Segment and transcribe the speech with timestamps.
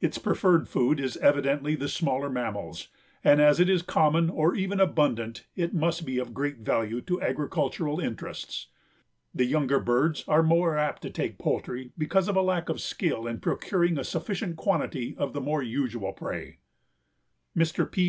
[0.00, 2.88] Its preferred food is evidently the smaller mammals,
[3.22, 7.22] and as it is common or even abundant it must be of great value to
[7.22, 8.66] agricultural interests.
[9.32, 13.28] The younger birds are more apt to take poultry because of "a lack of skill
[13.28, 16.58] in procuring a sufficient quantity of the more usual prey."
[17.56, 17.88] Mr.
[17.88, 17.98] P.